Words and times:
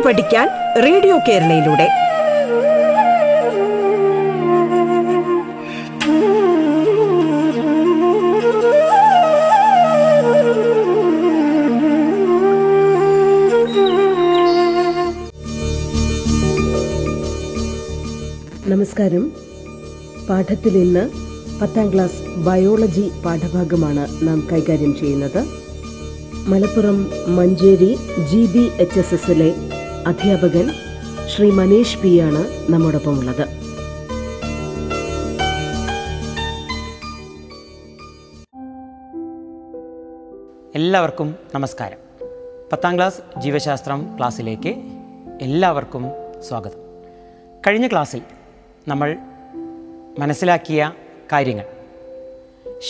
കേട്ടു 0.00 0.08
പഠിക്കാൻ 0.08 0.48
റേഡിയോ 0.82 1.18
കേരളയിലൂടെ. 1.28 1.88
നമസ്കാരം. 18.66 19.32
പാഠത്തിൽ 20.28 20.78
ഇന്ന് 20.78 21.10
പത്താം 21.62 21.94
ക്ലാസ് 21.94 22.22
ബയോളജി 22.36 23.10
പാഠഭാഗമാണ് 23.26 24.06
നാം 24.22 24.48
കൈകാര്യം 24.52 24.96
ചെയ്യുന്നത്. 24.96 25.44
Malappuram 26.46 26.98
Manjeri 27.36 27.96
G 28.30 28.46
B 28.46 28.70
H 28.80 28.98
S 28.98 29.14
എസിലെ 29.14 29.69
അധ്യാപകൻ 30.06 30.70
ശ്രീ 31.28 31.50
മനീഷ് 31.50 31.98
പി 31.98 32.18
ആണ് 32.18 32.70
നമ്മോടൊപ്പം 32.70 33.18
ഉള്ളത്. 33.18 33.42
എല്ലാവർക്കും 40.74 41.34
നമസ്കാരം. 41.54 41.98
പത്താം 42.72 42.96
ക്ലാസ് 42.96 43.40
ജീവശാസ്ത്രം 43.40 44.16
ക്ലാസ്സിലേക്ക് 44.18 44.76
എല്ലാവർക്കും 45.40 46.04
സ്വാഗതം. 46.48 46.78
കഴിഞ്ഞ 47.66 47.86
ക്ലാസ്സിൽ 47.86 48.22
നമ്മൾ 48.88 49.18
മനസ്സിലാക്കിയ 50.18 50.92
കാര്യങ്ങൾ. 51.32 51.66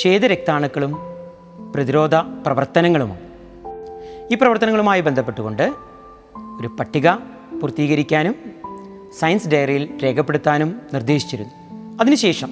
ശ്വേതരക്താണുക്കളും 0.02 0.98
പ്രതിരോധ 1.74 2.14
പ്രവർത്തനങ്ങളുമാണ്. 2.14 3.20
ഈ 4.33 4.34
പ്രവർത്തനങ്ങളുമായി 4.34 5.00
ബന്ധപ്പെട്ടുകൊണ്ട് 5.00 5.89
ഒരു 6.61 6.69
പട്ടിക 6.69 7.11
പൂർത്തീകരിക്കാനും 7.61 8.34
സയൻസ് 9.19 9.48
ഡയറിയിൽ 9.48 9.98
രേഖപ്പെടുത്താനും 10.05 10.83
നിർദ്ദേശിച്ചിരുന്നു. 10.94 11.55
അതിനുശേഷം 12.00 12.50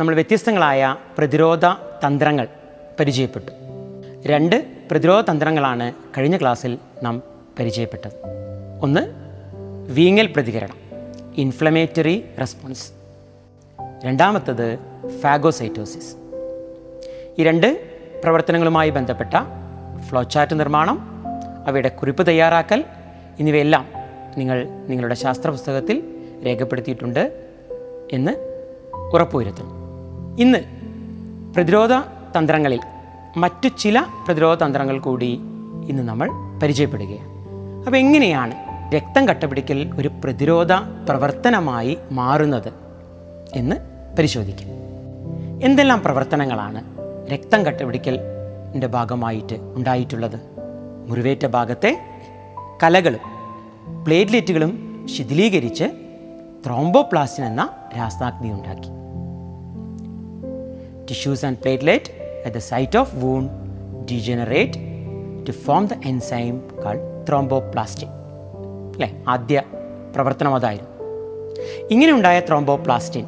നമ്മൾ 0.00 0.14
വ്യത്യസ്തങ്ങളായ 0.14 0.96
പ്രതിരോധ 1.18 1.66
തന്ത്രങ്ങൾ 2.06 2.48
പരിചയപ്പെട്ടു. 3.00 3.52
രണ്ട് 4.26 4.66
പ്രതിരോധ 4.90 5.24
തന്ത്രങ്ങളാണ് 5.30 5.92
കഴിഞ്ഞ 6.18 6.36
ക്ലാസ്സിൽ 6.36 6.78
നാം 7.02 7.22
പരിചയപ്പെട്ടത്. 7.58 8.12
ഒന്ന് 8.82 9.00
വീങ്ങൽ 9.92 10.26
പ്രതികരണം 10.26 10.76
ഇൻഫ്ലമേറ്ററി 11.36 12.24
റെസ്പോൺസ് 12.40 12.90
രണ്ടാമത്തത് 14.04 14.78
ഫാഗോസൈറ്റോസിസ് 15.20 16.16
ഈ 17.38 17.44
രണ്ട് 17.44 17.98
പ്രവർത്തനങ്ങളുമായി 18.22 18.90
ബന്ധപ്പെട്ട 18.90 19.30
ഫ്ലോചാർട്ട് 20.08 20.60
നിർമ്മാണം 20.60 21.24
അവയുടെ 21.66 21.88
കുറിപ്പ് 21.88 22.26
തയ്യാറാക്കൽ 22.26 22.84
എന്നിവയെല്ലാം 23.38 23.88
നിങ്ങൾ 24.38 24.68
നിങ്ങളുടെ 24.88 25.14
ശാസ്ത്രപുസ്തകത്തിൽ 25.14 26.02
രേഖപ്പെടുത്തിയിട്ടുണ്ട് 26.46 27.46
എന്ന് 28.12 28.32
ഉറപ്പുവരുത്തുന്നു 29.12 29.74
ഇന്ന് 30.40 30.58
പ്രതിരോധ 31.54 31.92
തന്ത്രങ്ങളിൽ 32.38 32.80
മറ്റു 33.36 33.68
ചില 33.68 34.00
പ്രതിരോധ 34.00 34.64
തന്ത്രങ്ങൾ 34.64 34.98
കൂടി 34.98 35.40
ഇന്ന് 35.88 36.02
നമ്മൾ 36.02 36.30
പരിചയപ്പെടുകയാണ്. 36.62 37.28
അപ്പോൾ 37.86 37.96
എങ്ങനെയാണ് 37.96 38.54
രക്തം 38.94 39.28
കട്ടപിടിക്കൽ 39.28 39.90
ഒരു 39.98 40.08
പ്രതിരോധ 40.08 40.72
പ്രവർത്തനമായി 41.08 41.98
മാറുന്നത് 42.12 42.72
എന്ന് 43.54 43.76
പരിശോധിക്കാം. 44.18 44.68
എന്തെല്ലാം 45.64 46.02
പ്രവർത്തനങ്ങളാണ് 46.02 46.84
രക്തം 47.32 47.66
കട്ടപിടിക്കലിന്റെ 47.66 48.86
ഭാഗമായിട്ട് 48.86 49.56
ഉണ്ടായിട്ടുള്ളത്? 49.60 50.40
മുറിവേറ്റ 51.08 51.46
ഭാഗത്തെ 51.46 52.00
കലകളും 52.82 53.37
പ്ലേറ്റ്ലെറ്റുകളും 54.04 55.06
ശിഥിലീകരിച്ച് 55.16 55.84
ത്രോംബോപ്ലാസ്റ്റിൻ 56.66 57.44
എന്ന 57.44 57.70
രാസാഗ്നി 57.96 58.50
ഉണ്ടാക്കി. 58.50 58.90
Tissues 61.06 61.44
and 61.44 61.58
platelet 61.58 62.04
at 62.46 62.54
the 62.54 62.58
site 62.58 62.98
of 62.98 63.16
wound 63.16 63.48
degenerate 64.10 64.78
to 65.48 65.52
form 65.52 65.86
the 65.86 65.92
enzyme 66.06 66.62
call 66.84 66.98
thromboplastin 67.28 68.08
അല്ലേ? 68.92 69.24
ആദ്യ 69.28 69.62
പ്രവർത്തനം 70.14 70.54
അതായിരുന്നു. 70.54 70.90
ഇങ്ങനെ 71.90 72.12
ഉണ്ടായ 72.12 72.40
ത്രോംബോപ്ലാസ്റ്റിൻ 72.40 73.24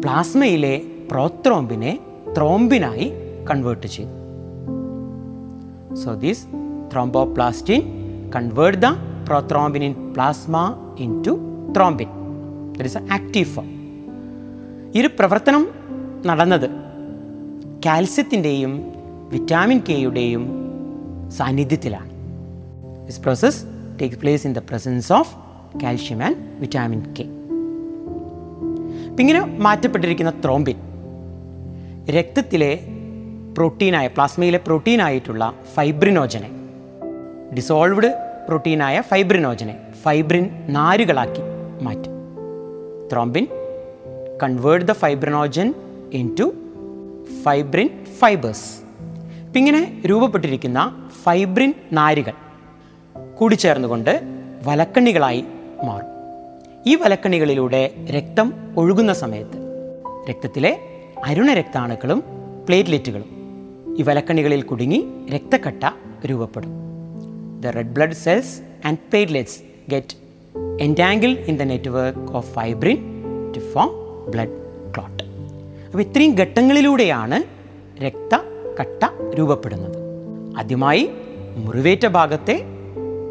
പ്ലാസ്മയിലെ 0.00 0.82
പ്രോത്രോംബിനെ 1.10 1.98
ത്രോംബിനായി 2.36 3.12
കൺവേർട്ട് 3.50 3.86
ചെയ്തു. 3.86 4.10
So 5.94 6.14
these 6.14 6.46
thromboplastin 6.92 7.82
convert 8.34 8.78
the 8.78 9.11
prothrombin 9.24 9.84
in 9.84 10.12
plasma 10.12 10.56
into 11.22 11.32
thrombin 11.76 12.08
that 12.72 12.84
is 12.84 12.96
active 12.96 13.48
form 13.48 13.68
ഈ 14.94 15.00
ഒരു 15.00 15.10
പ്രവർത്തനം 15.18 15.68
നടന്നത് 16.26 16.66
കാൽസ്യത്തിന്റെയും 17.86 18.72
വിറ്റാമിൻ 19.28 19.78
കെയുടെയും 19.88 20.42
സാന്നിധ്യത്തിലാണ്. 21.30 22.10
This 23.06 23.20
process 23.20 23.60
take 24.00 24.16
place 24.16 24.46
in 24.46 24.52
the 24.52 24.58
presence 24.70 25.12
of 25.12 25.32
calcium 25.82 26.22
and 26.22 26.36
vitamin 26.60 27.02
K 27.18 27.26
ഇങ്ങനെ 29.22 29.40
മാറ്റപ്പെട്ടിരിക്കുന്ന 29.58 30.30
ത്രോംബിൻ 30.44 30.76
രക്തത്തിലെ 32.10 32.72
പ്രോട്ടീനായ 33.56 34.06
പ്ലാസ്മയിലെ 34.06 34.58
പ്രോട്ടീനായിട്ടുള്ള 34.58 35.54
ഫൈബ്രിനോജനെ 35.74 36.50
ഡിസോൾവ്ഡ് 37.54 38.10
പ്രോട്ടീനായ 38.48 39.00
ഫൈബ്രിനോജനെ 39.00 39.76
ഫൈബ്രിൻ 40.02 40.50
നാരുകളാക്കി 40.68 41.40
മാറ്റും. 41.82 42.12
Thrombin 43.12 43.46
convert 44.42 44.86
the 44.86 44.92
fibrinogen 44.92 45.74
into 46.40 46.52
fibrin 47.42 48.04
fibres 48.18 48.82
ഇങ്ങനെ 49.58 50.02
രൂപപ്പെട്ടിരിക്കുന്ന 50.06 51.10
ഫൈബ്രിൻ 51.22 51.74
നാരുകൾ 51.92 52.32
കൂടിച്ചേർന്നുകൊണ്ട് 53.38 54.20
വലക്കണ്ണികളായി 54.64 55.44
മാറും. 55.84 56.06
ഈ 56.86 56.94
വലക്കണികളിലൂടെ 56.94 57.90
രക്തം 58.10 58.54
ഒഴുകുന്ന 58.76 59.12
സമയത്ത് 59.12 59.58
രക്തത്തിലെ 60.28 60.78
അരുണരക്താണുക്കളും 61.24 62.22
പ്ലേറ്റ്ലെറ്റുകളും 62.66 63.30
ഈ 63.98 64.02
വലക്കണികളിൽ 64.02 64.62
കുടുങ്ങി 64.62 65.04
രക്തക്കട്ട 65.34 65.84
രൂപപ്പെടും. 66.26 66.91
The 67.62 67.66
red 67.66 67.86
blood 67.86 68.10
cells 68.10 68.48
and 68.86 68.96
platelets 68.96 69.54
get 69.92 70.08
entangled 70.86 71.38
in 71.50 71.58
the 71.58 71.66
network 71.74 72.16
of 72.34 72.44
fibrin 72.56 72.96
to 73.54 73.60
form 73.74 73.90
blood 74.30 74.52
clot. 74.94 75.22
അപ്പോൾ 75.86 76.00
ഇത്രയും 76.00 76.34
ഘട്ടങ്ങളിലൂടെയാണ് 76.34 77.42
രക്തക്കട്ട 78.02 79.08
രൂപപ്പെടുന്നത്. 79.38 79.96
ആദ്യമായി 80.58 81.10
മുറിവേറ്റ 81.56 82.06
ഭാഗത്തെ 82.06 82.64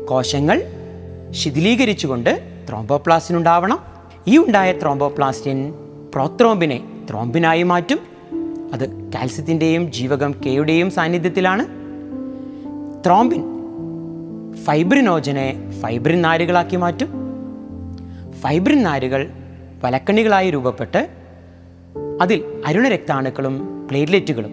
കോശങ്ങൾ 0.09 0.63
ശിഥിലീകരിച്ചുകൊണ്ട് 1.31 2.41
ത്രോംബോപ്ലാസ്റ്റിൻ 2.69 3.37
ഉണ്ടാവണം. 3.37 3.79
ഈ 4.27 4.37
ഉണ്ടായ 4.37 4.71
ത്രോംബോപ്ലാസ്റ്റിൻ 4.71 5.73
പ്രോത്രോംബിനെ 6.13 7.05
ത്രോംബിനായി 7.09 7.63
മാറ്റും. 7.63 7.99
അത് 8.73 8.89
കാൽസ്യത്തിന്റെയും 8.89 9.91
ജീവകം 9.91 10.35
കെയുടെയും 10.45 10.91
സാന്നിധ്യത്തിലാണ്. 10.91 11.65
ത്രോംബിൻ 13.05 13.50
ഫൈബ്രിനോജനെ 14.63 15.71
ഫൈബ്രിൻ 15.81 16.21
നാരുകളാക്കി 16.21 16.75
മാറ്റും. 16.75 17.09
ഫൈബ്രിൻ 18.31 18.83
നാരുകൾ 18.83 19.29
വലക്കണികളായി 19.83 20.51
രൂപപ്പെട്ട് 20.51 21.09
അതിൽ 22.21 22.61
അരുണരക്താണുക്കളും 22.65 23.87
പ്ലേറ്റ്ലെറ്റുകളും 23.87 24.51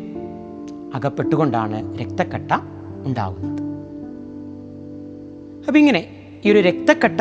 അകപ്പെട്ടുകൊണ്ടാണ് 0.95 2.01
രക്തക്കട്ട 2.01 2.53
ഉണ്ടാകുന്നത്. 3.05 3.63
അപ്പം 5.67 5.79
ഇങ്ങനെ 5.79 6.07
ഈ 6.45 6.53
ഒരു 6.53 6.59
രക്തക്കട്ട 6.59 7.21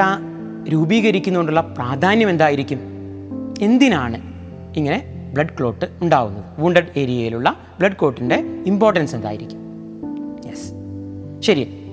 രൂപീകരിക്കുന്നതുകൊണ്ടുള്ള 0.69 1.61
പ്രാധാന്യം 1.61 2.29
എന്തായിരിക്കും? 2.29 2.79
എന്തിനാണ് 3.61 4.21
ഇങ്ങനെ 4.77 5.03
ബ്ലഡ് 5.33 5.57
ക്ലോട്ട് 5.59 5.85
ഉണ്ടാകുന്നത് 6.01 6.45
വൂണ്ടഡ് 6.59 7.00
ഏരിയയിലുള്ള 7.00 7.56
ബ്ലഡ് 7.79 7.94
ക്ലോട്ടിന്റെ 7.94 8.35
ഇമ്പോർട്ടൻസ് 8.65 9.15
എന്തായിരിക്കും? 9.15 9.59
യെസ് 10.47 10.71
ശരി 11.41 11.86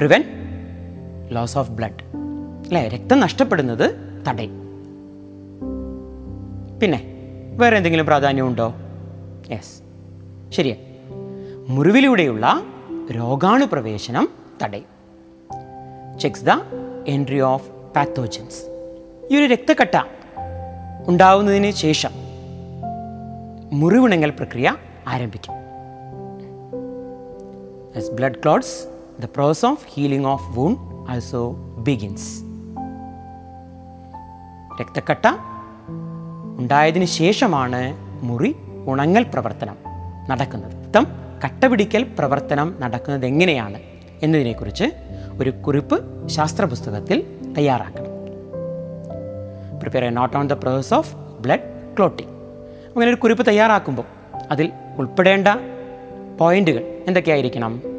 പ്രിവെൻ 0.00 0.24
ലോസ് 1.28 1.58
ഓഫ് 1.58 1.70
ബ്ലഡ് 1.70 2.16
അല്ലേ? 2.66 2.88
രക്തം 2.88 3.20
നഷ്ടപ്പെടുന്നത് 3.20 3.94
തടയും 4.28 4.52
പിന്നെ 6.82 7.04
വേറെ 7.56 7.76
എന്തെങ്കിലും 7.76 8.06
പ്രാധാന്യമുണ്ടോ? 8.06 8.74
യെസ് 9.50 9.82
ശരിയാ. 10.50 10.76
മുറിവിലൂടെയുള്ള 11.68 12.62
രോഗാണു 13.12 13.64
പ്രവേശനം 13.64 14.28
തടയും 14.62 14.84
checks 16.18 16.44
the 16.44 16.50
entry 17.06 17.40
of 17.40 17.70
pathogens 17.96 18.62
ഈ 19.32 19.36
ഒരു 19.36 19.52
രക്തക്കട്ട 19.52 20.02
ഉണ്ടാവുന്നതിന് 21.08 21.70
ശേഷം 21.70 22.10
മുറിവുണങ്ങൽ 23.72 24.30
പ്രക്രിയ 24.30 24.76
ആരംഭിക്കും. 25.08 25.54
Blood 28.16 28.34
clots, 28.34 28.89
the 29.22 29.28
process 29.28 29.64
of 29.70 29.78
healing 29.94 30.24
of 30.32 30.42
wound 30.56 30.76
also 31.12 31.40
begins. 31.86 32.22
രക്തക്കട്ട 34.80 35.26
ഉണ്ടായതിനു 36.58 37.04
ശേഷമാണ് 37.04 37.96
മുറി 38.22 38.56
ഉണങ്ങൽ 38.86 39.22
പ്രവർത്തനം 39.22 39.76
നടക്കുന്നത്. 40.30 40.72
രക്തം 40.72 41.06
കട്ടപിടിക്കൽ 41.44 42.02
പ്രവർത്തനം 42.18 42.74
നടക്കുന്നത് 42.80 43.26
എങ്ങനെയാണ് 43.26 43.80
എന്നതിനെക്കുറിച്ച് 44.22 44.84
ഒരു 45.40 45.50
കുറിപ്പ് 45.50 46.28
ശാസ്ത്ര 46.28 46.64
പുസ്തകത്തിൽ 46.64 47.38
തയ്യാറാക്കണം. 47.58 48.10
Prepare 49.80 50.04
a 50.04 50.10
note 50.10 50.36
on 50.36 50.48
the 50.48 50.52
process 50.52 50.94
of 50.94 51.14
blood 51.16 51.94
clotting 51.96 52.30
അങ്ങനെ 52.92 53.08
ഒരു 53.08 53.20
കുറിപ്പ് 53.20 53.46
തയ്യാറാക്കുമ്പോൾ 53.46 54.04
അതിൽ 54.50 54.72
ഉൾപ്പെടേണ്ട 54.98 55.48
പോയിന്റുകൾ 56.38 56.82
എന്തൊക്കെയായിരിക്കണം? 57.06 57.89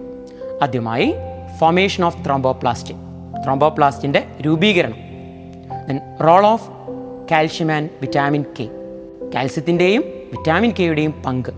ആദ്യമായി 0.61 1.15
ഫോമേഷൻ 1.59 2.03
ഓഫ് 2.03 2.25
ത്രോംബോപ്ലാസ്റ്റിൻ 2.25 2.97
ത്രോംബോപ്ലാസ്റ്റിന്റെ 3.43 4.27
രൂപീകരണം. 4.45 4.99
Then 5.87 5.99
role 6.27 6.45
of 6.45 6.69
calcium 7.31 7.71
and 7.71 7.89
vitamin 8.01 8.43
K 8.59 8.69
കാൽസ്യത്തിന്റെയും 9.35 10.01
vitamin 10.01 10.71
കെയുടെയും 10.79 11.23
പങ്ക്. 11.25 11.49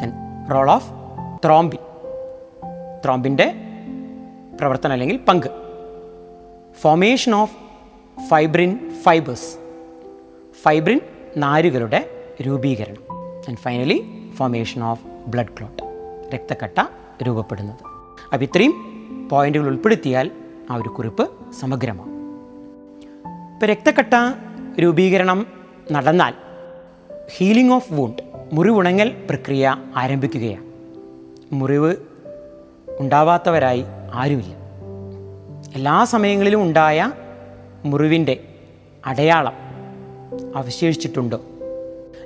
ദെൻ 0.00 0.10
റോൾ 0.54 0.70
ഓഫ് 0.70 0.88
ത്രോംബിൻ 1.44 1.78
ത്രോംബിന്റെ 3.04 3.54
പ്രവർത്തനം 4.60 4.92
അല്ലെങ്കിൽ 4.92 5.16
പങ്ക്. 5.16 5.48
Formation 6.80 7.34
of 7.34 7.56
fibrin 8.28 8.90
fibres 9.02 9.56
fibrin 10.62 11.00
നാരുകളുടെ 11.36 12.00
രൂപീകരണം. 12.46 13.02
And 13.48 13.58
finally 13.58 13.98
formation 14.36 14.84
of 14.84 15.06
blood 15.26 15.52
clot 15.58 15.82
രക്തക്കട്ട 16.34 16.80
രൂപപ്പെടുന്നത്. 17.22 17.78
അപ്പോൾ 18.32 18.44
ഇത്രയും 18.44 18.74
പോയിന്റുകൾ 19.32 19.66
ഉൾപ്പെടുത്തിയാൽ 19.66 20.30
ആ 20.70 20.74
ഒരു 20.74 20.88
കുറിപ്പ് 20.88 21.30
സമഗ്രമാണ് 21.60 22.16
ഇപ്പോൾ 23.54 23.66
രക്തക്കട്ട 23.66 24.14
രൂപീകരണം 24.80 25.46
നടന്നാൽ 25.92 26.34
ഹീലിംഗ് 27.36 27.72
ഓഫ് 27.72 27.92
വൂണ്ട് 27.92 28.22
മുറിവുണങ്ങൽ 28.52 29.26
പ്രക്രിയ 29.30 29.76
ആരംഭിക്കുകയാണ്. 29.96 30.64
മുറിവ് 31.54 31.96
ഉണ്ടാവാത്തവരായി 32.98 33.84
ആരുമില്ല. 34.14 34.54
എല്ലാ 35.74 36.04
സമയങ്ങളിലും 36.04 36.62
ഉണ്ടായ 36.62 37.12
മുറിവിന്റെ 37.84 38.44
അടയാളം 39.06 39.52
അവശേഷിച്ചിട്ടുണ്ടോ? 40.56 41.40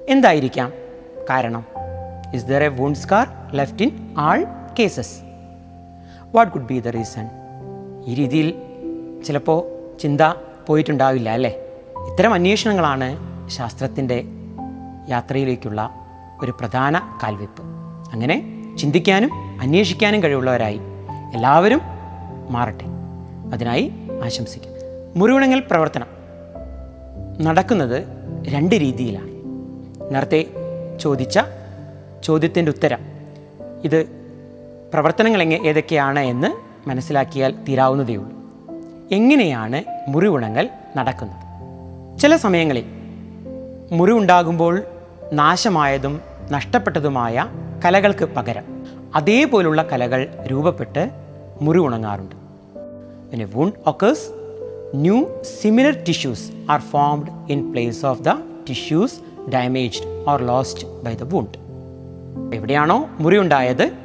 എന്തായിരിക്കാം? 0.09 0.73
കാരണം 1.31 1.65
is 2.35 2.45
there 2.45 2.63
a 2.63 2.69
wound 2.69 2.99
scar 2.99 3.27
left 3.57 3.83
in 3.83 4.15
all 4.19 4.47
cases 4.79 5.21
what 6.35 6.53
could 6.53 6.65
be 6.65 6.81
the 6.81 6.89
reason 6.89 7.29
ഈ 8.07 8.15
രീതിയിൽ 8.15 8.55
ചിലപ്പോൾ 9.25 9.65
ചിന്ത 9.99 10.21
പോയിട്ടുണ്ടാവില്ല 10.67 11.31
അല്ലേ? 11.31 11.57
ഇത്തരം 12.13 12.35
അന്വേഷണങ്ങളാണ് 12.35 13.19
ശാസ്ത്രത്തിന്റെ 13.51 14.25
യാത്രയിലേക്കുള്ള 15.09 15.91
ഒരു 16.43 16.51
പ്രധാന 16.51 17.19
കാൽവെപ്പ്. 17.23 17.63
അങ്ങനെ 18.13 18.57
ചിന്തിക്കാനും 18.79 19.31
അന്വേഷിക്കാനും 19.61 20.23
കഴിവുള്ളവരായി 20.23 20.81
എല്ലാവരും 21.35 21.81
മാറട്ടെ. 22.51 22.85
അതിനായി 23.53 23.93
ആശംസിക്കും. 24.25 24.73
മുറിവിണങ്ങൽ 25.17 25.61
പ്രവർത്തനം 25.61 26.07
നടക്കുന്നത് 27.45 28.03
രണ്ട് 28.49 28.75
രീതിയിലാണ്. 28.75 29.31
നേരത്തെ 30.15 30.47
ചോദിച്ച 31.01 31.39
ചോദ്യത്തിന്റെ 32.25 32.73
ഉത്തരം. 32.73 32.99
ഇത് 33.85 34.20
പ്രവർത്തനങ്ങൾ 34.95 35.43
എങ്ങ 35.43 35.55
ഏതൊക്കെയാണ് 35.55 36.21
എന്ന് 36.21 36.49
മനസ്സിലാക്കിയാൽ 36.89 37.65
തീരാവുന്നതേയുള്ളൂ 37.65 38.33
എങ്ങനെയാണ് 39.13 39.85
മുറിവുണങ്ങൽ 40.09 40.69
നടക്കുന്നത്? 40.97 41.51
ചില 42.21 42.37
സമയങ്ങളിൽ 42.37 42.85
മുറിവുണ്ടാകുമ്പോൾ 43.93 44.83
നാശമായതും 45.33 46.21
നഷ്ടപ്പെട്ടതുമായ 46.51 47.47
കലകൾക്ക് 47.85 48.25
പകരം 48.25 48.87
അതേപോലുള്ള 49.15 49.83
കലകൾ 49.83 50.29
രൂപപ്പെട്ട് 50.51 51.11
മുറിവുണങ്ങാറുണ്ട്. 51.63 52.41
A 53.37 53.43
wound 53.43 53.71
occurs, 53.71 54.19
new 55.07 55.19
similar 55.63 55.95
tissues 55.95 56.39
are 56.73 56.83
formed 56.83 57.53
in 57.53 57.65
place 57.73 58.07
of 58.13 58.19
the 58.19 58.37
tissues 58.71 59.11
damaged 59.49 60.05
or 60.05 60.41
lost 60.41 60.87
by 61.07 61.23
the 61.23 61.31
wound. 61.31 61.59
എവിടെയാണോ 62.55 63.09
മുറിവുണ്ടായത്? 63.21 64.00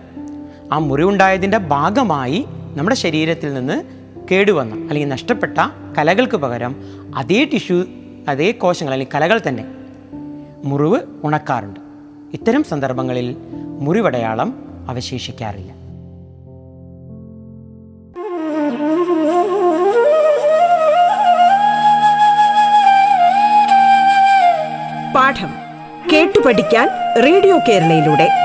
ആ 0.71 0.77
മുറിവുണ്ടായതിന്റെ 0.77 1.57
ഭാഗമായി 1.57 2.45
നമ്മുടെ 2.73 2.95
ശരീരത്തിൽ 2.95 3.53
നിന്ന് 3.53 3.83
കേടുവന്ന 4.31 4.75
അല്ലെങ്കിൽ 4.75 5.07
നഷ്ടപ്പെട്ട 5.07 5.57
കലകൾക്ക് 5.97 6.37
പകരം 6.37 6.75
അതേ 7.15 7.45
ടിഷ്യൂ 7.45 7.83
അതേ 8.27 8.51
കോശങ്ങൾ 8.51 8.93
അല്ലെങ്കിൽ 8.93 9.17
കലകൾ 9.17 9.41
തന്നെ 9.47 9.65
മുറിവ് 10.63 10.99
ഉണക്കാറുണ്ട്. 11.23 11.79
ഇത്തരം 12.33 12.63
സന്ദർഭങ്ങളിൽ 12.63 13.35
മുറിവടയാളം 13.79 14.65
അവശേഷിക്കാറില്ല. 14.89 15.71
പാഠം 25.15 25.49
കേട്ടു 26.13 26.39
പഠിക്കാൻ 26.45 26.89
റേഡിയോ 27.23 27.57
കേരളയിലൂടെ. 27.57 28.44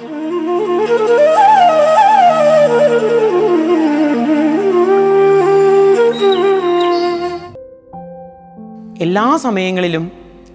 എല്ലാ 9.01 9.37
സമയങ്ങളിലും 9.37 10.11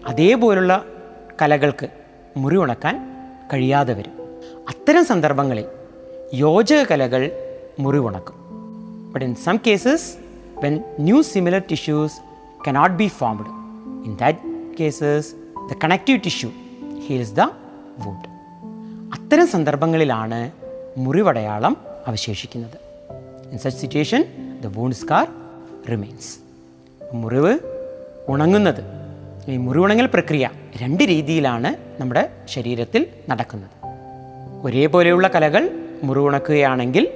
അതേപോലുള്ള 0.07 0.85
കലകൾക്ക് 1.43 1.87
മുറിവുണക്കാൻ 2.37 2.95
കഴിയാതെ 3.53 3.95
വരും. 3.95 4.13
അത്തരം 4.69 5.05
സന്ദർഭങ്ങളിൽ 5.05 5.67
യോജക 6.35 6.83
കലകൾ 6.91 7.31
മുറിവുണക്കും 7.79 8.37
but 9.13 9.27
in 9.27 9.35
some 9.35 9.57
cases 9.67 10.09
when 10.63 10.85
new 11.01 11.23
similar 11.23 11.63
tissues 11.71 12.17
cannot 12.69 12.97
be 12.97 13.07
formed 13.19 13.49
in 14.07 14.17
that 14.17 14.39
cases 14.81 15.35
the 15.71 15.77
connective 15.85 16.21
tissue 16.25 16.51
heals 17.09 17.35
the 17.35 17.41
wound 17.99 18.36
അത്തരം 19.27 19.47
സന്ദർഭങ്ങളിലാണ് 19.47 20.51
മുറിവടയാളം 20.97 21.77
അവശേഷിക്കുന്നത്. 22.07 22.77
In 23.51 23.59
such 23.59 23.81
situation 23.81 24.25
the 24.65 24.67
wound 24.67 24.97
scar 24.97 25.29
remains 25.91 26.39
മുറിവ് 27.13 27.59
ഉണങ്ങുന്നത്. 28.29 28.85
ഈ 29.49 29.57
മുറിവുണങ്ങൽ 29.57 30.07
പ്രക്രിയ 30.07 30.51
രണ്ട് 30.83 31.05
രീതിയിലാണ് 31.05 32.01
നമ്മുടെ 32.01 32.31
ശരീരത്തിൽ 32.49 33.07
നടക്കുന്നത്. 33.29 33.71
ഒരേപോലെയുള്ള 34.67 35.29
കലകൾ 35.29 35.71
മുറിവുണക്കുകയാണെങ്കിൽ 36.03 37.09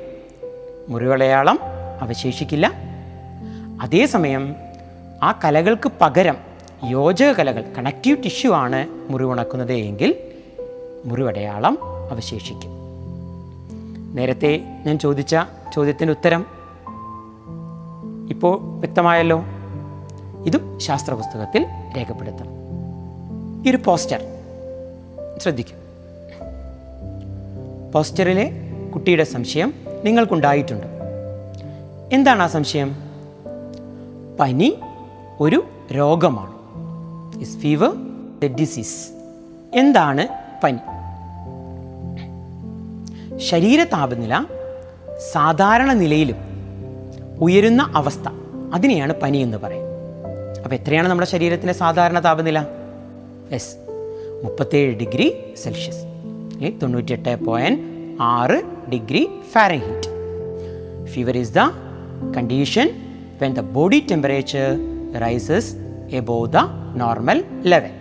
മുറിവടയാളം 0.88 1.60
അവശേഷിക്കില്ല. 2.00 2.72
അതേസമയം 3.82 4.56
ആ 5.22 5.40
കലകൾക്ക് 5.44 5.90
പകരം 6.00 6.36
യോജക 6.84 7.32
കലകൾ 7.32 7.72
കണക്റ്റീവ് 7.78 8.22
ടിഷ്യൂ 8.24 8.52
ആണ് 8.52 8.88
മുറിവുണക്കുന്നത് 8.90 9.72
എങ്കിൽ 9.72 10.14
മുറിവടയാളം 11.04 11.99
അവശേഷിക്കും. 12.10 12.70
നേരത്തെ 14.14 14.82
ഞാൻ 14.86 14.98
ചോദിച്ച 14.98 15.36
ചോദ്യത്തിന്റെ 15.74 16.12
ഉത്തരം 16.12 16.46
ഇപ്പോൾ 18.30 18.60
വ്യക്തമായല്ലോ. 18.62 19.44
ഇതും 20.46 20.80
ശാസ്ത്ര 20.80 21.14
പുസ്തകത്തിൽ 21.14 21.66
രേഖപ്പെടുത്തണം. 21.96 22.60
ഈ 23.66 23.70
ഒരു 23.70 23.76
പോസ്റ്റർ 23.76 24.20
ശ്രദ്ധിക്കും. 25.38 25.76
പോസ്റ്ററിലെ 27.92 28.52
കുട്ടിയുടെ 28.94 29.24
സംശയം 29.24 29.74
നിങ്ങൾക്കുണ്ടായിട്ടുണ്ട്. 30.04 30.86
എന്താണ് 32.12 32.42
ആ 32.42 32.46
സംശയം? 32.46 32.96
പനി 34.40 34.78
ഒരു 35.40 35.64
രോഗമാണ്. 35.92 36.52
ഇസ് 37.40 37.58
ഫീവർ 37.58 37.92
ദ 38.42 38.46
ഡിസീസ് 38.46 39.08
എന്താണ് 39.74 40.28
പനി? 40.64 40.78
ശരീര 43.40 43.84
താപനില 43.84 44.44
സാധാരണ 45.32 45.92
നിലയിലും 45.92 46.36
ഉയരുന്ന 47.40 47.92
അവസ്ഥ 47.94 48.28
അതിനെയാണ് 48.74 49.14
പനി 49.14 49.38
എന്ന് 49.38 49.58
പറയുന്നത്. 49.58 50.60
അപ്പോൾ 50.62 50.74
എത്രയാണ് 50.74 51.08
നമ്മുടെ 51.08 51.28
ശരീരത്തിന്റെ 51.28 51.72
സാധാരണ 51.72 52.24
താപനില? 52.24 52.66
എസ് 53.50 53.76
മുപ്പത്തേഴ് 54.44 54.94
ഡിഗ്രി 54.94 55.54
സെൽഷ്യസ്. 55.56 55.96
അല്ലെങ്കിൽ 55.96 56.78
തൊണ്ണൂറ്റിയെട്ട് 56.78 57.44
പോയിന്റ് 57.44 57.80
ആറ് 58.20 58.62
degree 58.90 59.28
Fahrenheit. 59.52 60.08
Fever 61.06 61.38
is 61.38 61.54
the 61.54 61.58
condition 62.36 62.90
when 63.42 63.54
the 63.54 63.60
body 63.60 64.06
temperature 64.10 64.78
rises 65.20 65.74
rises 65.74 66.20
above 66.20 66.52
the 66.52 66.62
normal 67.02 67.38
level. 67.64 67.92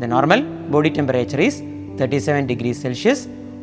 The 0.00 0.08
normal 0.14 0.40
body 0.74 0.90
temperature 0.98 1.42
is 1.48 1.52
37 2.00 2.46
degrees 2.46 2.74
Celsius 2.86 3.18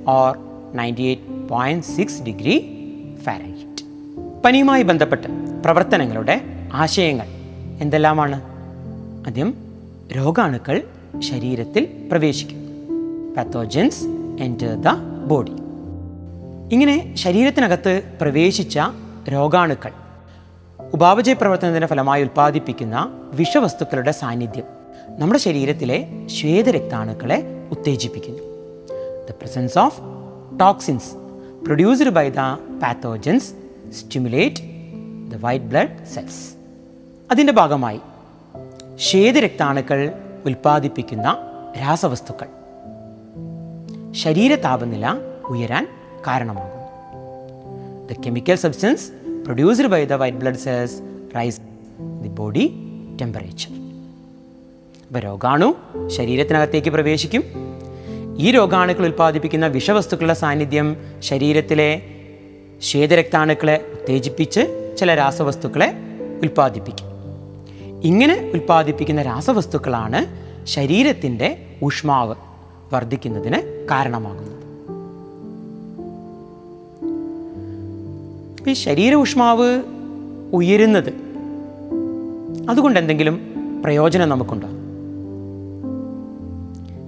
or 0.07 0.35
98.6 0.75 2.23
degree 2.23 2.71
Fahrenheit. 3.15 3.83
പനിയുമായി 4.45 4.83
ബന്ധപ്പെട്ട് 4.83 5.27
പ്രവർത്തനങ്ങളുടെ 5.63 6.41
ആശയങ്ങൾ 6.73 7.25
എന്തെല്ലാമാണ്? 7.81 8.41
ആദ്യം 9.27 9.53
രോഗാണുക്കൾ 10.15 10.81
ശരീരത്തിൽ 11.19 12.09
പ്രവേശിക്കും. 12.11 12.57
പാത്തോജൻസ് 13.37 14.03
എന്റർ 14.39 14.75
ദ 14.75 14.87
ബോഡി 15.27 15.51
ഇങ്ങനെ 16.71 17.15
ശരീരത്തിനകത്ത് 17.15 18.01
പ്രവേശിച്ച 18.21 18.79
രോഗാണുക്കൾ 19.33 19.91
ഉപാപചയ 20.93 21.33
പ്രവർത്തനത്തിന്റെ 21.33 21.87
ഫലമായി 21.87 22.21
ഉൽപ്പാദിപ്പിക്കുന്ന 22.21 23.21
വിഷവസ്തുക്കളുടെ 23.33 24.11
സാന്നിധ്യം 24.11 24.63
നമ്മുടെ 25.09 25.39
ശരീരത്തിലെ 25.39 26.27
ശ്വേതരക്താണുക്കളെ 26.27 27.43
ഉത്തേജിപ്പിക്കുന്നു. 27.71 28.43
The 29.29 29.31
presence 29.31 29.79
of 29.79 30.01
toxins 30.59 31.15
produced 31.65 32.09
by 32.09 32.29
the 32.29 32.35
pathogens 32.81 33.53
stimulate 33.93 34.55
the 35.31 35.35
white 35.39 35.65
blood 35.65 36.05
cells 36.05 36.55
അതിന്റെ 37.31 37.53
ഭാഗമായി 37.53 37.99
ശ്വേതരക്താണുക്കൾ 38.99 40.13
ഉൽപ്പാദിപ്പിക്കുന്ന 40.45 41.37
രാസവസ്തുക്കൾ. 41.81 42.47
ശരീര 44.13 44.55
താപനില 44.55 45.17
ഉയരാൻ 45.49 45.87
കാരണമാകുന്നു. 46.27 46.85
The 48.07 48.21
chemical 48.25 48.55
substance 48.55 49.11
produced 49.43 49.85
by 49.85 50.05
the 50.05 50.13
white 50.13 50.37
blood 50.37 50.55
cells 50.55 51.01
rise 51.35 51.59
the 52.21 52.27
body 52.27 52.73
temperature 53.21 53.71
അപ്പോൾ 55.07 55.19
രോഗാണു 55.19 55.75
ശരീരത്തിനകത്തേക്ക് 56.07 56.89
പ്രവേശിക്കും. 56.89 57.64
ഈ 58.37 58.51
രോഗാണുക്കൾ 58.51 59.05
ഉൽപ്പാദിപ്പിക്കുന്ന 59.05 59.67
വിഷവസ്തുക്കളുടെ 59.67 60.33
സാന്നിധ്യം 60.33 60.97
ശരീരത്തിലെ 61.19 62.01
ശ്വേതരക്താണുക്കളെ 62.81 63.85
ഉത്തേജിപ്പിച്ച് 63.93 64.93
ചില 64.99 65.15
രാസവസ്തുക്കളെ 65.15 65.93
ഉൽപ്പാദിപ്പിക്കും. 66.41 67.07
ഇങ്ങനെ 68.03 68.51
ഉൽപ്പാദിപ്പിക്കുന്ന 68.53 69.21
രാസവസ്തുക്കളാണ് 69.21 70.25
ശരീരത്തിന്റെ 70.65 71.65
ഊഷ്മാവ് 71.83 72.35
വർദ്ധിക്കുന്നതിന് 72.93 73.87
കാരണമാകുന്നത്. 73.91 74.55
ഈ 78.69 78.73
ശരീര 78.73 79.15
ഊഷ്മാവ് 79.15 79.83
ഉയരുന്നത് 80.53 81.13
അതുകൊണ്ട് 82.69 82.99
എന്തെങ്കിലും 82.99 83.39
പ്രയോജനം 83.83 84.29
നമുക്കുണ്ടോ? 84.29 84.67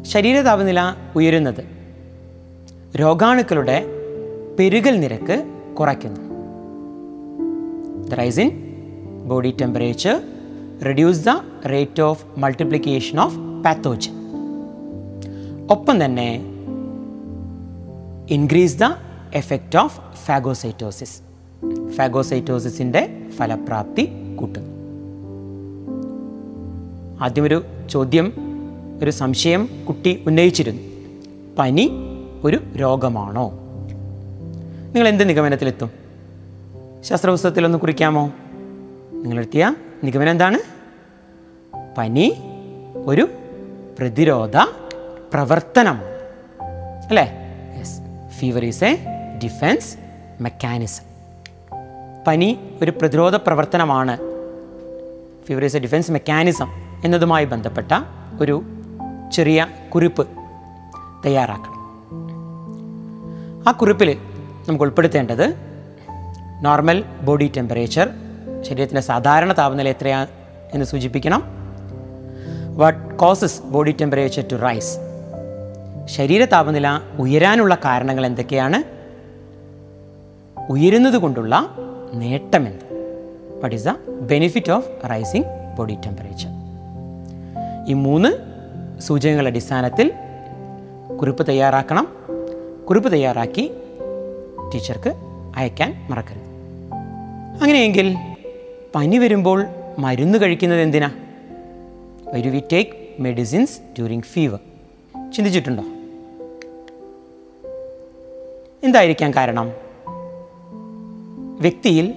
ശരീര 0.07 0.41
താപനില 0.41 0.79
ഉയരുന്നത് 1.15 1.63
രോഗാണുക്കളുടെ 2.99 3.85
പെരുകൽ 4.59 4.99
നിരക്ക് 4.99 5.35
കുറയ്ക്കുന്നു. 5.79 6.21
The 8.07 8.13
body 9.25 9.53
temperature 9.61 10.21
reduce 10.85 11.25
the 11.25 11.29
rate 11.67 12.01
of 12.01 12.25
multiplication 12.37 13.19
of 13.19 13.37
pathogen 13.65 14.13
ഒപ്പം 15.71 16.05
തന്നെ 16.05 16.35
increase 18.29 18.79
the 18.79 18.83
effect 19.33 19.77
of 19.77 20.01
phagocytosis 20.25 21.21
ഫാഗോസൈറ്റോസിസിന്റെ 21.89 23.29
ഫലപ്രാപ്തി 23.37 24.09
കൂട്ടുന്നു. 24.35 24.71
ആദ്യമൊരു 27.23 27.63
ചോദ്യം 27.89 28.46
ഒരു 29.01 29.11
സംശയം 29.11 29.85
കുട്ടി 29.87 30.23
ഉന്നയിച്ചിരുന്നു. 30.27 30.81
പനി 31.59 31.91
ഒരു 32.43 32.59
രോഗമാണോ? 32.75 33.51
നിങ്ങൾ 34.93 35.07
എന്ത് 35.07 35.29
നിഗമനത്തിലെത്തും? 35.29 35.91
ശാസ്ത്രപുസ്തകത്തിലൊന്ന് 37.01 37.77
കുറിക്കാമോ? 37.77 38.33
നിങ്ങളെത്തിയ 39.11 39.75
നിഗമനം 40.03 40.31
എന്താണ്? 40.31 40.59
പനി 41.97 42.35
ഒരു 42.95 43.29
പ്രതിരോധ 43.99 44.57
പ്രവർത്തനം 45.33 46.01
അല്ലേ? 47.07 47.33
Yes 47.79 47.99
fever 48.39 48.65
is 48.65 48.83
a 48.83 48.99
defence 49.43 49.97
mechanism 50.41 51.03
പനി 52.27 52.59
ഒരു 52.81 52.91
പ്രതിരോധ 52.91 53.35
പ്രവർത്തനമാണ്. 53.35 54.17
Fever 55.45 55.65
is 55.65 55.75
a 55.75 55.79
defence 55.79 56.11
mechanism 56.11 56.67
എന്നതുമായി 57.05 57.45
ബന്ധപ്പെട്ട 57.45 57.91
ഒരു 58.41 58.76
ചെറിയ 59.31 59.67
കുറിപ്പ് 59.95 60.27
തയ്യാറാക്കണം. 61.25 61.77
ആ 63.67 63.71
കുറിപ്പിൽ 63.71 64.17
നമുക്ക് 64.67 64.83
ഉൾപ്പെടുത്തേണ്ടത് 64.83 65.53
നോർമൽ 66.61 67.03
ബോഡി 67.21 67.51
ടെമ്പറേച്ചർ 67.57 68.09
ശരീരത്തിന്റെ 68.61 69.01
സാധാരണ 69.01 69.53
താപനില 69.57 69.89
എത്രയാണ് 69.89 70.27
എന്ന് 70.73 70.85
സൂചിപ്പിക്കണം. 70.85 71.43
What 72.75 73.15
causes 73.15 73.61
body 73.61 73.95
temperature 74.01 74.43
to 74.51 74.55
rise 74.55 74.97
ശരീര 76.05 76.45
താപനില 76.45 77.01
ഉയരാനുള്ള 77.19 77.75
കാരണങ്ങൾ 77.75 78.25
എന്തൊക്കെയാണ് 78.25 78.83
ഉയരുന്നത് 80.71 81.17
കൊണ്ടുള്ള 81.17 81.69
നേട്ടമെന്ത് 82.13 82.85
what 83.61 83.75
is 83.75 83.87
the 83.87 83.93
benefit 84.09 84.71
of 84.71 84.89
rising 85.09 85.43
body 85.77 85.97
temperature 86.05 86.49
ഈ 87.87 87.93
മൂന്ന് 87.93 88.56
സൂചകങ്ങളുടെ 88.99 89.49
അടിസ്ഥാനത്തിൽ 89.49 90.13
കുറിപ്പ് 91.19 91.47
തയ്യാറാക്കണം. 91.47 92.07
കുറിപ്പ് 92.89 93.11
തയ്യാറാക്കി 93.11 93.71
ടീച്ചർക്ക് 94.73 95.13
അയക്കാൻ 95.55 96.07
മറക്കരുത്. 96.09 96.43
അങ്ങനെയെങ്കിൽ 97.61 98.17
പനി 98.95 99.17
വരുമ്പോൾ 99.17 99.65
മരുന്ന് 99.99 100.39
കഴിക്കുന്നത് 100.41 100.81
എന്തിനാ? 100.81 101.11
Why 102.33 102.41
we 102.41 102.63
take 102.71 102.91
medicines 103.19 103.79
during 103.79 104.21
fever 104.21 104.59
ചിന്തിച്ചിട്ടുണ്ടോ? 105.33 105.83
എന്തായിരിക്കാം 108.83 109.33
കാരണം? 109.33 109.71
വ്യക്തിയിൽ 111.59 112.13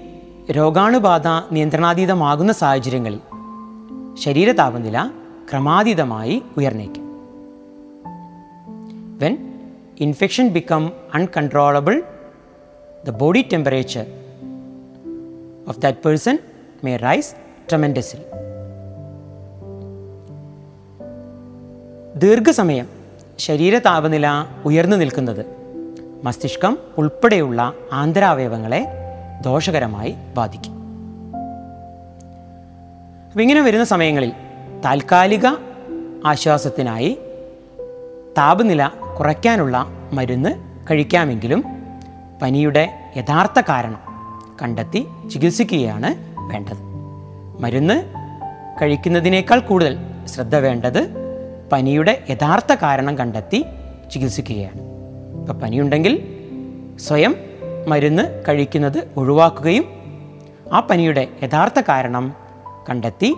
രോഗാണുബാധ 0.50 1.22
നിയന്ത്രണാതീതമാകുന്ന 1.52 2.52
സാഹചര്യങ്ങളിൽ 2.52 3.20
ശരീര 4.18 4.52
താപനില 4.52 5.10
ക്രമാതീതമായി 5.52 6.42
ഉയർന്നേക്കും. 6.56 7.04
When 9.18 9.62
infection 10.00 10.48
become 10.48 10.92
uncontrollable 11.14 12.02
the 13.06 13.10
body 13.10 13.48
temperature 13.52 14.06
of 15.68 15.80
that 15.80 15.98
person 15.98 16.38
may 16.84 16.96
rise 16.96 17.34
ട്രമെൻഡസിൽ 17.70 18.18
ദീർഘസമയം 22.18 22.88
ശരീര 23.38 23.78
താപനില 23.78 24.26
ഉയർന്നു 24.64 24.96
നിൽക്കുന്നത് 24.96 25.46
മസ്തിഷ്കം 26.24 26.78
ഉൾപ്പെടെയുള്ള 26.98 27.72
ആന്തരാവയവങ്ങളെ 27.92 28.86
ദോഷകരമായി 29.44 30.14
ബാധിക്കും. 30.36 30.74
അപ്പം 33.30 33.42
ഇങ്ങനെ 33.42 33.60
വരുന്ന 33.60 33.84
സമയങ്ങളിൽ 33.84 34.32
താൽക്കാലിക 34.84 35.46
ആശ്വാസത്തിനായി 36.26 37.18
താപനില 38.38 38.90
കുറയ്ക്കാനുള്ള 39.18 39.86
മരുന്ന് 40.12 40.50
കഴിക്കാമെങ്കിലും 40.90 41.64
പനിയുടെ 42.42 43.12
യഥാർത്ഥ 43.16 43.60
കാരണം 43.60 44.00
കണ്ടെത്തി 44.62 45.06
ചികിത്സിക്കുകയാണ് 45.30 46.10
വേണ്ടത്. 46.52 46.76
മരുന്ന് 47.60 48.04
കഴിക്കുന്നതിനേക്കാൾ 48.82 49.58
കൂടുതൽ 49.58 49.98
ശ്രദ്ധ 50.24 50.56
വേണ്ടത് 50.56 51.08
പനിയുടെ 51.72 52.24
യഥാർത്ഥ 52.30 52.74
കാരണം 52.74 53.18
കണ്ടെത്തി 53.18 53.64
ചികിത്സിക്കുകയാണ്. 54.12 54.80
ഇപ്പം 55.40 55.60
പനിയുണ്ടെങ്കിൽ 55.60 56.14
സ്വയം 56.98 57.34
മരുന്ന് 57.88 58.42
കഴിക്കുന്നത് 58.48 59.08
ഒഴിവാക്കുകയും 59.16 59.84
ആ 60.72 60.80
പനിയുടെ 60.80 61.28
യഥാർത്ഥ 61.42 61.80
കാരണം 61.80 62.34
കണ്ടെത്തി 62.90 63.36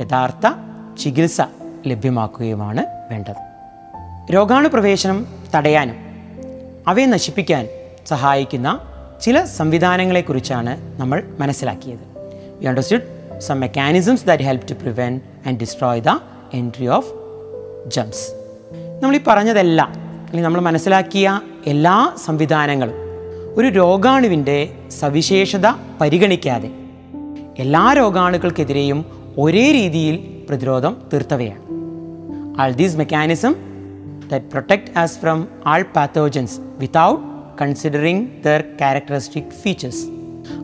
യഥാർത്ഥ 0.00 0.52
ചികിത്സ 0.98 1.40
ലഭ്യമാക്കുകയുമാണ് 1.86 2.86
വേണ്ടത്. 3.10 3.36
രോഗാണുപ്രവേശനം 4.34 5.26
തടയാനും 5.54 5.96
അവയെ 6.88 7.06
നശിപ്പിക്കാനും 7.06 7.70
സഹായിക്കുന്ന 8.06 8.80
ചില 9.20 9.44
സംവിധാനങ്ങളെക്കുറിച്ചാണ് 9.44 11.00
നമ്മൾ 11.00 11.22
മനസ്സിലാക്കിയത്. 11.40 12.18
We 12.60 12.64
understood 12.64 13.40
some 13.40 13.60
mechanisms 13.60 14.26
that 14.26 14.44
help 14.44 14.68
to 14.70 14.72
prevent 14.72 15.48
and 15.48 15.60
destroy 15.60 16.00
the 16.00 16.08
entry 16.54 16.86
of 16.86 17.06
germs 17.86 18.30
നമ്മൾ 19.02 19.16
ഈ 19.16 19.20
പറഞ്ഞതെല്ലാം 19.26 19.88
അല്ലെങ്കിൽ 19.88 20.42
നമ്മൾ 20.42 20.60
മനസ്സിലാക്കിയ 20.60 21.40
എല്ലാ 21.66 22.12
സംവിധാനങ്ങളും 22.24 22.94
ഒരു 23.56 23.66
രോഗാണുവിന്റെ 23.66 24.74
സവിശേഷത 24.90 25.66
പരിഗണിക്കാതെ 26.00 26.70
എല്ലാ 27.58 27.92
രോഗാണുക്കൾക്കെതിരെയും 27.92 29.15
ഒരേ 29.38 29.72
രീതിയിൽ 29.72 30.42
പ്രതിരോധം 30.48 30.96
തീർത്തവയാണ്. 31.12 31.62
All 32.60 32.72
these 32.72 32.96
mechanism 32.96 33.54
that 34.32 34.44
protect 34.44 34.98
us 34.98 35.18
from 35.18 35.48
all 35.66 35.82
pathogens 35.96 36.60
without 36.60 37.24
considering 37.60 38.26
their 38.44 38.60
characteristic 38.60 39.44
features 39.44 40.06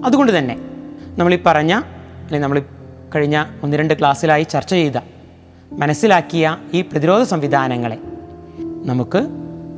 അതുകൊണ്ട് 0.05 0.39
തന്നെ 0.39 0.57
നമ്മൾ 1.19 1.35
ഈ 1.35 1.39
പറഞ്ഞ 1.47 1.73
അല്ലെങ്കിൽ 1.75 2.41
നമ്മൾ 2.41 2.63
കഴിഞ്ഞ 3.15 3.45
ഒന്ന് 3.63 3.77
രണ്ട് 3.77 3.99
ക്ലാസ്സിലായി 3.99 4.43
ചർച്ച 4.43 4.71
ചെയ്ത 4.71 4.99
മനസ്സിലാക്കിയ 5.73 6.57
ഈ 6.75 6.83
പ്രതിരോധ 6.83 7.23
സംവിധാനങ്ങളെ 7.23 7.99
നമുക്ക് 8.85 9.27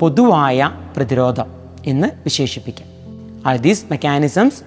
പൊതുവായ 0.00 0.70
പ്രതിരോധം 0.96 1.46
എന്ന് 1.86 2.06
വിശേഷിപ്പിക്കാം. 2.06 2.88
All 3.46 3.56
these 3.56 3.84
mechanisms 3.90 4.62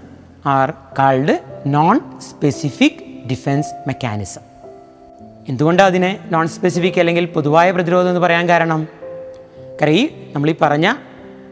are 0.45 0.73
called 0.99 1.39
non 1.67 1.99
specific 2.29 3.06
defence 3.31 3.67
mechanism 3.87 4.41
എന്തുകൊണ്ടാണ് 5.47 5.89
അതിനെ 5.89 6.19
നോൺ 6.31 6.47
സ്പെസിഫിക് 6.47 6.99
അല്ലെങ്കിൽ 6.99 7.25
പൊതുവായ 7.25 7.71
പ്രതിരോധം 7.71 8.09
എന്ന് 8.09 8.21
പറയാൻ 8.21 8.49
കാരണം? 8.49 8.87
കാരണം 9.81 9.89
ഈ 9.89 10.09
നമ്മൾ 10.35 10.49
ഈ 10.49 10.55
പറഞ്ഞ 10.61 10.93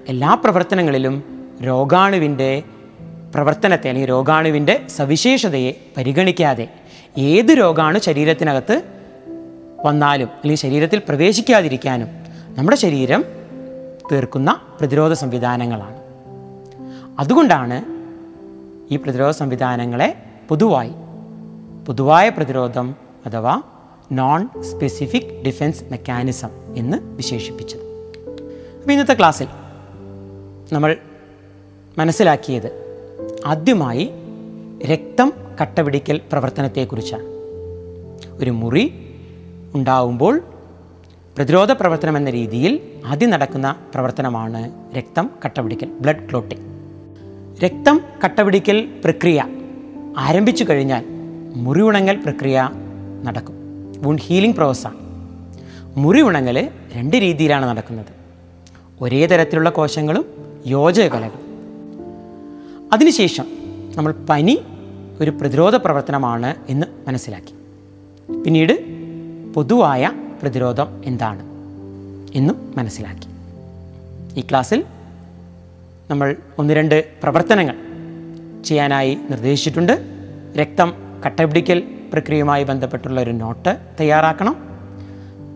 എല്ലാ 0.08 0.34
പ്രവർത്തനങ്ങളിലും 0.34 1.24
രോഗാണുവിന്റെ 1.65 2.63
പ്രവർത്തനത്തെ 3.36 3.88
അല്ലെങ്കിൽ 3.88 4.10
രോഗാണുവിന്റെ 4.10 4.82
സവിശേഷതയെ 4.98 5.72
പരിഗണിക്കാതെ 5.98 6.67
ഏത് 7.17 7.51
രോഗാണു 7.51 8.00
ശരീരത്തിനകത്ത് 8.00 8.82
വന്നാലും 9.86 10.27
അല്ലെങ്കിൽ 10.27 10.62
ശരീരത്തിൽ 10.62 11.01
പ്രവേശിക്കാതിരിക്കാനും 11.10 12.08
നമ്മുടെ 12.58 12.77
ശരീരം 12.77 13.25
തീർക്കുന്ന 14.12 14.62
പ്രതിരോധ 14.79 15.13
സംവിധാനങ്ങളാണ്. 15.13 15.98
അതുകൊണ്ടാണ് 17.20 17.77
ഈ 18.94 18.96
പ്രതിരോധ 18.96 19.32
സംവിധാനങ്ങളെ 19.32 20.15
പൊതുവായി 20.50 20.91
പൊതുവായ 21.86 22.30
പ്രതിരോധം 22.30 22.96
അഥവാ 23.25 23.62
നോൺ 24.12 24.50
സ്പെസിഫിക് 24.62 25.46
ഡിഫെൻസ് 25.46 25.84
മെക്കാനിസം 25.92 26.75
എന്ന് 26.75 26.98
വിശേഷിപ്പിച്ചത്. 27.01 27.80
അപ്പോൾ 28.77 28.92
ഇന്നത്തെ 28.92 29.13
ക്ലാസ്സിൽ 29.13 29.48
നമ്മൾ 30.72 30.98
മനസ്സിലാക്കിയത് 31.98 32.68
ആദ്യമായി 33.46 34.10
രക്തം 34.86 35.34
കട്ടപിടിക്കൽ 35.62 36.22
പ്രവർത്തനത്തെക്കുറിച്ചാണ്. 36.32 37.24
ഒരു 38.36 38.50
മുറി 38.51 39.15
ഉണ്ടാവുമ്പോൾ 39.75 40.42
പ്രതിരോധ 41.38 41.72
പ്രവർത്തനം 41.72 42.18
എന്ന 42.18 42.30
രീതിയിൽ 42.30 42.82
ആദ്യം 43.06 43.30
നടക്കുന്ന 43.30 43.75
പ്രവർത്തനമാണ് 43.94 44.72
രക്തം 44.98 45.30
കട്ടപിടിക്കൽ 45.46 45.88
ബ്ലഡ് 45.88 46.30
ക്ലോട്ടിംഗ് 46.30 46.63
രക്തം 47.65 48.01
കട്ടപിടിക്കൽ 48.25 49.01
പ്രക്രിയ 49.04 49.46
ആരംഭിച്ചു 50.18 50.65
കഴിഞ്ഞാൽ 50.70 51.14
മുറി 51.55 51.81
ഉണങ്ങൽ 51.81 52.15
പ്രക്രിയ 52.15 52.69
നടക്കും. 53.24 53.55
വുണ്ട് 53.97 54.21
ഹീലിംഗ് 54.21 54.55
പ്രോസസ്സാണ് 54.55 54.95
മുറിവുണങ്ങൽ 55.97 56.69
രണ്ട് 56.93 57.17
രീതിയിലാണ് 57.17 57.65
നടക്കുന്നത്. 57.65 58.05
ഒരേ 59.01 59.25
തരത്തിലുള്ള 59.25 59.70
കോശങ്ങളും 59.70 60.25
യോജകലകളും 60.68 61.46
അതിനുശേഷം 62.94 63.46
നമ്മൾ 63.96 64.11
പനി 64.29 64.61
ഒരു 65.22 65.31
പ്രതിരോധ 65.31 65.75
പ്രവർത്തനമാണ് 65.75 66.55
എന്ന് 66.70 66.87
മനസ്സിലാക്കി. 67.07 67.53
പിന്നീട് 68.44 68.85
പൊതുവായ 69.53 70.11
പ്രതിരോധം 70.41 71.01
എന്താണ് 71.05 71.41
എന്നും 72.37 72.74
മനസ്സിലാക്കി. 72.77 73.27
ഈ 74.39 74.44
ക്ലാസ്സിൽ 74.50 74.83
നമ്മൾ 76.09 76.35
ഒന്ന് 76.59 76.74
രണ്ട് 76.74 77.22
പ്രവർത്തനങ്ങൾ 77.24 77.75
ചെയ്യാനായി 78.65 79.18
നിർദ്ദേശിച്ചിട്ടുണ്ട്. 79.29 80.05
രക്തം 80.57 81.04
കട്ടപിടിക്കൽ 81.25 81.83
പ്രക്രിയയുമായി 82.14 82.64
ബന്ധപ്പെട്ടുള്ള 82.64 83.22
ഒരു 83.22 83.31
നോട്ട് 83.31 83.77
തയ്യാറാക്കണം. 84.00 84.55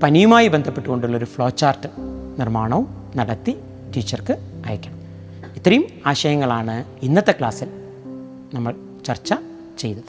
പനിയുമായി 0.04 0.48
ബന്ധപ്പെട്ടുകൊണ്ടുള്ള 0.48 1.18
ഒരു 1.18 1.26
ഫ്ലോ 1.26 1.50
ചാർട്ട് 1.50 1.88
നിർമ്മാണവും 2.40 3.12
നടത്തി 3.16 3.58
ടീച്ചർക്ക് 3.96 4.34
അയക്കണം. 4.66 5.00
ഇത്രയും 5.56 5.84
ആശയങ്ങളാണ് 6.06 6.84
ഇന്നത്തെ 7.02 7.32
ക്ലാസ്സിൽ 7.32 7.68
നമ്മൾ 8.54 8.76
ചർച്ച 9.06 9.34
ചെയ്തത്. 9.78 10.04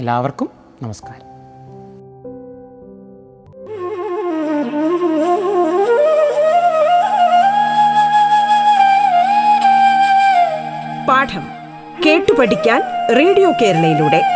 എല്ലാവർക്കും 0.00 0.50
നമസ്കാരം. 0.82 1.26
പാഠം 11.06 11.48
കേട്ടു 12.06 12.32
പഠിക്കാൻ 12.32 12.82
റേഡിയോ 13.16 13.52
കേരളയിലൂടെ. 13.62 14.35